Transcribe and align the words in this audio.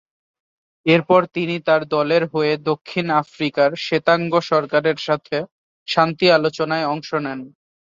এর 0.85 1.01
পর 1.03 1.21
তিনি 1.35 1.55
তার 1.67 1.81
দলের 1.93 2.23
হয়ে 2.33 2.53
দক্ষিণ 2.69 3.05
আফ্রিকার 3.21 3.69
শ্বেতাঙ্গ 3.85 4.33
সরকারের 4.51 4.97
সাথে 5.07 5.37
শান্তি 5.87 6.25
আলোচনায় 6.31 6.85
অংশ 6.85 7.09
নেন। 7.25 7.39